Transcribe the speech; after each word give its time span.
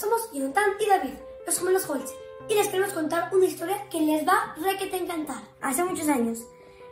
somos 0.00 0.30
Jonathan 0.32 0.70
y 0.80 0.86
David, 0.86 1.14
los 1.46 1.58
gemelos 1.58 1.88
Holtz, 1.88 2.14
y 2.48 2.54
les 2.54 2.68
queremos 2.68 2.92
contar 2.92 3.28
una 3.34 3.44
historia 3.44 3.86
que 3.90 4.00
les 4.00 4.26
va 4.26 4.54
re 4.56 4.76
que 4.78 4.86
te 4.86 4.96
encantar. 4.96 5.42
Hace 5.60 5.84
muchos 5.84 6.08
años, 6.08 6.38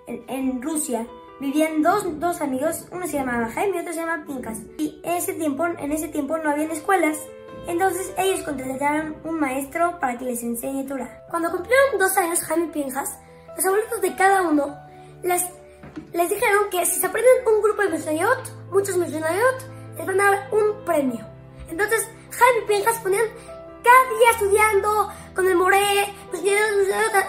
en, 0.07 0.25
en 0.29 0.63
Rusia, 0.63 1.07
vivían 1.41 1.83
dos, 1.83 2.05
dos, 2.21 2.41
amigos, 2.43 2.85
uno 2.93 3.07
se 3.07 3.15
llamaba 3.15 3.49
Jaime 3.49 3.79
y 3.79 3.81
otro 3.81 3.93
se 3.93 4.01
llamaba 4.01 4.25
Pinkas. 4.27 4.59
Y 4.77 5.01
en 5.03 5.15
ese 5.15 5.33
tiempo, 5.35 5.65
en 5.67 5.91
ese 5.91 6.09
tiempo 6.09 6.37
no 6.37 6.51
había 6.51 6.71
escuelas, 6.71 7.19
entonces 7.67 8.13
ellos 8.19 8.43
contrataron 8.43 9.17
un 9.25 9.41
maestro 9.41 9.99
para 10.01 10.19
que 10.19 10.27
les 10.27 10.43
enseñe 10.43 10.87
Torah. 10.87 11.25
Cuando 11.31 11.51
cumplieron 11.51 11.99
dos 11.99 12.17
años 12.19 12.41
Jaime 12.41 12.67
y 12.67 12.69
Pinkas, 12.69 13.19
los 13.57 13.65
abuelitos 13.65 14.03
de 14.03 14.15
cada 14.17 14.43
uno 14.43 14.77
les, 15.23 15.43
les 16.13 16.29
dijeron 16.29 16.71
que 16.71 16.85
si 16.85 17.01
se 17.01 17.07
aprenden 17.07 17.33
un 17.47 17.63
grupo 17.63 17.83
de 17.83 17.89
Mishnayot, 17.89 18.71
muchos 18.71 18.97
Mishnayot, 18.97 19.97
les 19.97 20.07
van 20.07 20.21
a 20.21 20.31
dar 20.31 20.49
un 20.53 20.85
premio. 20.85 21.27
Entonces 21.71 22.09
Y 22.59 22.67
Pinjas 22.67 22.99
ponían 23.01 23.25
cada 23.83 24.19
día 24.19 24.31
estudiando 24.33 25.09
con 25.35 25.47
el 25.47 25.57
moré, 25.57 26.15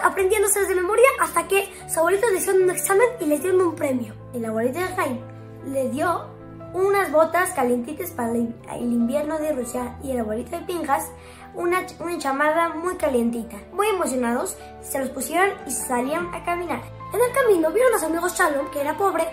aprendiéndose 0.02 0.66
de 0.66 0.74
memoria, 0.74 1.06
hasta 1.20 1.46
que 1.46 1.72
su 1.88 2.00
abuelito 2.00 2.28
le 2.30 2.38
hicieron 2.38 2.62
un 2.62 2.70
examen 2.70 3.06
y 3.20 3.26
le 3.26 3.38
dieron 3.38 3.60
un 3.60 3.76
premio. 3.76 4.14
El 4.34 4.44
abuelito 4.44 4.78
de 4.78 4.86
Jaime 4.86 5.20
le 5.66 5.90
dio 5.90 6.26
unas 6.72 7.10
botas 7.10 7.50
calientitas 7.50 8.10
para 8.10 8.30
el 8.32 8.92
invierno 8.92 9.38
de 9.38 9.52
Rusia 9.52 9.98
y 10.02 10.12
el 10.12 10.20
abuelito 10.20 10.58
de 10.58 10.64
Pinjas 10.64 11.10
una, 11.54 11.84
una 11.98 12.18
chamada 12.18 12.68
muy 12.70 12.96
calientita. 12.96 13.56
Muy 13.72 13.88
emocionados, 13.88 14.56
se 14.80 14.98
los 14.98 15.10
pusieron 15.10 15.50
y 15.66 15.70
salían 15.70 16.32
a 16.34 16.44
caminar. 16.44 16.82
En 17.12 17.20
el 17.20 17.32
camino 17.32 17.70
vieron 17.72 17.92
a 17.92 17.96
los 17.96 18.04
amigos 18.04 18.34
Shalom, 18.34 18.70
que 18.70 18.80
era 18.80 18.96
pobre, 18.96 19.26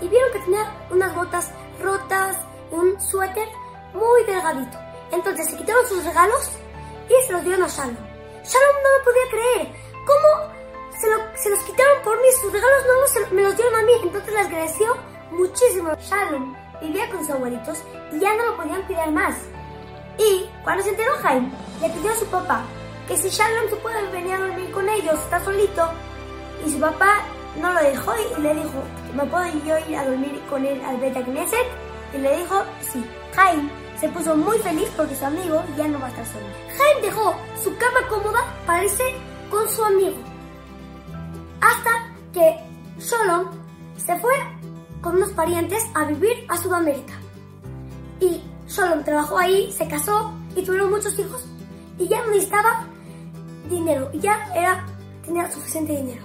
y 0.00 0.08
vieron 0.08 0.32
que 0.32 0.40
tenía 0.40 0.70
unas 0.90 1.14
botas 1.14 1.50
rotas 1.82 2.36
y 2.70 2.74
un 2.74 3.00
suéter 3.00 3.48
muy 3.94 4.24
delgadito. 4.26 4.83
Entonces 5.14 5.48
se 5.48 5.56
quitaron 5.56 5.86
sus 5.86 6.04
regalos 6.04 6.50
y 7.08 7.26
se 7.26 7.32
los 7.32 7.44
dieron 7.44 7.62
a 7.62 7.68
Shalom. 7.68 7.96
Shalom 8.44 8.76
no 8.82 8.98
lo 8.98 9.04
podía 9.04 9.30
creer. 9.30 9.74
¿Cómo 10.04 10.52
se, 11.40 11.50
los 11.50 11.60
quitaron 11.60 12.02
por 12.02 12.16
mí? 12.20 12.26
Sus 12.40 12.52
regalos 12.52 12.84
no 12.86 13.36
me 13.36 13.42
los 13.42 13.56
dieron 13.56 13.74
a 13.76 13.82
mí. 13.82 13.92
Entonces 14.02 14.32
les 14.34 14.46
agradeció 14.46 14.96
muchísimo. 15.30 15.94
Shalom 16.00 16.56
vivía 16.80 17.08
con 17.10 17.20
sus 17.20 17.30
abuelitos 17.30 17.78
y 18.12 18.18
ya 18.18 18.34
no 18.34 18.46
lo 18.46 18.56
podían 18.56 18.82
cuidar 18.82 19.10
más. 19.12 19.36
Y 20.18 20.48
cuando 20.64 20.82
se 20.82 20.90
enteró 20.90 21.12
Jaime, 21.22 21.50
le 21.80 21.90
pidió 21.90 22.12
a 22.12 22.16
su 22.16 22.26
papá 22.26 22.64
que 23.06 23.16
si 23.16 23.28
Shalom 23.28 23.70
se 23.70 23.76
puede 23.76 24.10
venir 24.10 24.34
a 24.34 24.40
dormir 24.40 24.70
con 24.72 24.88
ellos, 24.88 25.14
está 25.14 25.42
solito. 25.44 25.88
Y 26.66 26.70
su 26.70 26.80
papá 26.80 27.22
no 27.60 27.72
lo 27.72 27.80
dejó 27.80 28.12
y 28.16 28.40
le 28.40 28.54
dijo, 28.54 28.82
¿me 29.14 29.24
puedo 29.26 29.44
yo 29.64 29.78
ir 29.88 29.96
a 29.96 30.06
dormir 30.06 30.42
con 30.50 30.64
él 30.64 30.82
al 30.84 30.96
Beta 30.96 31.22
Knesset? 31.22 31.66
Y 32.14 32.18
le 32.18 32.36
dijo, 32.38 32.62
sí. 32.80 33.04
Jaime 33.34 33.83
se 34.04 34.10
puso 34.10 34.36
muy 34.36 34.58
feliz 34.58 34.86
porque 34.98 35.16
su 35.16 35.24
amigo 35.24 35.62
ya 35.78 35.88
no 35.88 35.98
va 35.98 36.08
a 36.08 36.10
estar 36.10 36.26
solo. 36.26 36.44
Jaime 36.76 37.06
dejó 37.06 37.34
su 37.56 37.74
cama 37.78 38.06
cómoda 38.10 38.40
para 38.66 38.84
irse 38.84 39.02
con 39.50 39.66
su 39.66 39.82
amigo. 39.82 40.16
Hasta 41.58 41.90
que 42.34 42.54
Shalom 42.98 43.46
se 43.96 44.14
fue 44.18 44.34
con 45.00 45.16
unos 45.16 45.30
parientes 45.30 45.82
a 45.94 46.04
vivir 46.04 46.44
a 46.50 46.56
Sudamérica. 46.58 47.14
Y 48.20 48.42
Shalom 48.68 49.04
trabajó 49.04 49.38
ahí, 49.38 49.72
se 49.72 49.88
casó 49.88 50.34
y 50.54 50.62
tuvieron 50.62 50.90
muchos 50.90 51.18
hijos. 51.18 51.46
Y 51.98 52.06
ya 52.06 52.20
no 52.24 52.32
necesitaba 52.32 52.84
dinero, 53.70 54.10
ya 54.12 54.50
era, 54.54 54.84
tenía 55.24 55.50
suficiente 55.50 55.96
dinero. 55.96 56.24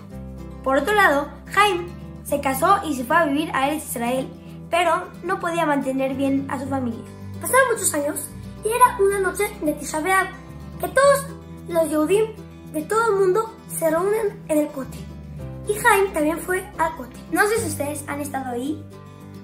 Por 0.66 0.76
otro 0.76 0.94
lado, 0.94 1.30
Jaime 1.46 1.88
se 2.26 2.42
casó 2.42 2.82
y 2.84 2.94
se 2.94 3.06
fue 3.06 3.16
a 3.16 3.24
vivir 3.24 3.50
a 3.54 3.74
Israel, 3.74 4.28
pero 4.70 5.08
no 5.24 5.40
podía 5.40 5.66
mantener 5.66 6.14
bien 6.16 6.46
a 6.50 6.60
su 6.60 6.68
familia. 6.68 7.19
Pasaron 7.42 7.70
muchos 7.72 7.94
años 7.94 8.20
y 8.64 8.68
era 8.68 8.98
una 9.00 9.20
noche 9.20 9.50
de 9.62 9.74
Tisha 9.74 10.02
que 10.80 10.88
todos 10.88 11.26
los 11.68 11.90
Yehudim 11.90 12.26
de 12.74 12.82
todo 12.84 13.14
el 13.14 13.20
mundo 13.20 13.54
se 13.68 13.90
reúnen 13.90 14.44
en 14.48 14.58
el 14.58 14.68
cote. 14.68 14.98
Y 15.68 15.74
Jaime 15.74 16.10
también 16.10 16.40
fue 16.40 16.68
al 16.78 16.96
cote. 16.96 17.16
No 17.32 17.48
sé 17.48 17.60
si 17.60 17.68
ustedes 17.68 18.04
han 18.08 18.22
estado 18.22 18.52
ahí 18.52 18.84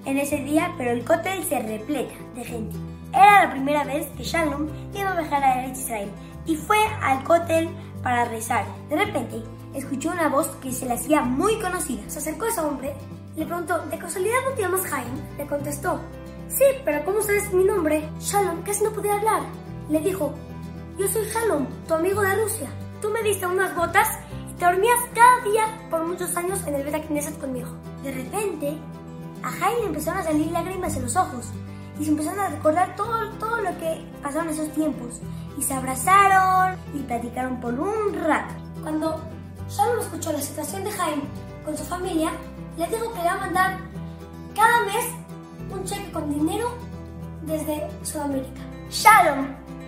en 0.05 0.17
ese 0.17 0.37
día, 0.37 0.73
pero 0.77 0.91
el 0.91 1.03
cóctel 1.03 1.43
se 1.43 1.59
repleta 1.59 2.13
de 2.35 2.43
gente. 2.43 2.75
Era 3.13 3.45
la 3.45 3.51
primera 3.51 3.83
vez 3.83 4.07
que 4.17 4.23
Shalom 4.23 4.67
iba 4.93 5.11
a 5.11 5.19
viajar 5.19 5.43
a 5.43 5.67
Israel 5.67 6.09
y 6.45 6.55
fue 6.55 6.77
al 7.01 7.23
cóctel 7.23 7.69
para 8.03 8.25
rezar. 8.25 8.65
De 8.89 8.97
repente, 8.97 9.41
escuchó 9.73 10.11
una 10.11 10.29
voz 10.29 10.47
que 10.61 10.71
se 10.71 10.85
le 10.85 10.93
hacía 10.93 11.21
muy 11.21 11.59
conocida. 11.59 12.01
Se 12.07 12.19
acercó 12.19 12.45
a 12.45 12.49
ese 12.49 12.61
hombre, 12.61 12.93
le 13.35 13.45
preguntó, 13.45 13.79
¿de 13.79 13.97
casualidad 13.97 14.37
no 14.47 14.55
te 14.55 14.61
llamas 14.61 14.85
Jaime? 14.85 15.21
Le 15.37 15.47
contestó, 15.47 15.99
Sí, 16.47 16.63
pero 16.83 17.03
¿cómo 17.03 17.21
sabes 17.21 17.51
mi 17.53 17.63
nombre? 17.63 18.07
Shalom 18.19 18.61
casi 18.61 18.83
no 18.83 18.91
podía 18.91 19.15
hablar. 19.15 19.41
Le 19.89 19.99
dijo, 19.99 20.33
yo 20.97 21.07
soy 21.07 21.25
Shalom, 21.25 21.67
tu 21.87 21.93
amigo 21.93 22.21
de 22.21 22.35
Rusia. 22.35 22.69
Tú 23.01 23.09
me 23.09 23.23
diste 23.23 23.45
unas 23.45 23.75
botas 23.75 24.07
y 24.49 24.53
te 24.53 24.65
dormías 24.65 24.99
cada 25.13 25.51
día 25.51 25.87
por 25.89 26.05
muchos 26.05 26.35
años 26.37 26.59
en 26.65 26.75
el 26.75 26.83
Beta 26.83 27.01
Knesset 27.01 27.37
conmigo. 27.39 27.69
De 28.03 28.11
repente, 28.11 28.77
a 29.43 29.51
Jaime 29.51 29.87
empezaron 29.87 30.21
a 30.21 30.23
salir 30.23 30.51
lágrimas 30.51 30.95
en 30.95 31.03
los 31.03 31.15
ojos 31.15 31.47
y 31.99 32.05
se 32.05 32.11
empezaron 32.11 32.39
a 32.39 32.49
recordar 32.49 32.95
todo, 32.95 33.29
todo 33.39 33.57
lo 33.57 33.77
que 33.77 34.05
pasaron 34.21 34.49
esos 34.49 34.71
tiempos. 34.73 35.21
Y 35.57 35.61
se 35.61 35.73
abrazaron 35.73 36.77
y 36.93 36.99
platicaron 36.99 37.59
por 37.59 37.73
un 37.73 38.13
rato. 38.23 38.53
Cuando 38.81 39.19
Shalom 39.69 39.99
escuchó 39.99 40.31
la 40.31 40.41
situación 40.41 40.83
de 40.83 40.91
Jaime 40.91 41.23
con 41.65 41.77
su 41.77 41.83
familia, 41.83 42.31
le 42.77 42.87
dijo 42.87 43.11
que 43.11 43.17
le 43.17 43.23
iba 43.23 43.33
a 43.33 43.39
mandar 43.39 43.77
cada 44.55 44.85
mes 44.85 45.05
un 45.71 45.83
cheque 45.83 46.11
con 46.11 46.33
dinero 46.33 46.69
desde 47.43 47.87
Sudamérica. 48.03 48.61
Shalom 48.89 49.47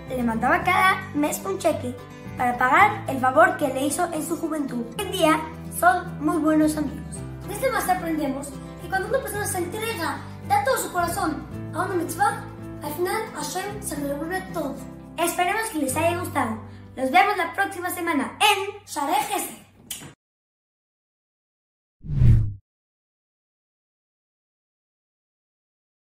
le 0.10 0.24
mandaba 0.24 0.64
cada 0.64 1.02
mes 1.14 1.42
un 1.46 1.58
cheque 1.58 1.96
para 2.38 2.58
pagar 2.58 3.04
el 3.08 3.20
favor 3.20 3.58
que 3.58 3.68
le 3.68 3.86
hizo 3.86 4.06
en 4.14 4.26
su 4.26 4.38
juventud. 4.38 4.86
Hoy 4.98 5.06
en 5.06 5.12
día 5.12 5.42
son 5.80 6.24
muy 6.24 6.38
buenos 6.38 6.78
amigos. 6.78 7.16
De 7.48 7.54
este 7.54 7.72
más 7.72 7.90
aprendemos 7.90 8.50
que 8.82 8.90
cuando 8.90 9.08
una 9.10 9.20
persona 9.20 9.46
se 9.46 9.58
entrega, 9.60 10.18
da 10.48 10.64
todo 10.64 10.78
su 10.78 10.92
corazón 10.92 11.44
a 11.74 11.86
una 11.86 11.96
mitzvah, 11.96 12.44
al 12.84 12.94
final 12.94 13.22
Hashem 13.36 13.82
se 13.82 13.98
lo 13.98 14.08
devuelve 14.08 14.42
todo. 14.54 14.76
Esperemos 15.18 15.70
que 15.72 15.80
les 15.80 15.96
haya 15.96 16.20
gustado. 16.20 16.58
Nos 16.96 17.12
vemos 17.12 17.38
la 17.38 17.54
próxima 17.54 17.90
semana 17.90 18.38
en 18.40 18.86
Share 18.86 19.67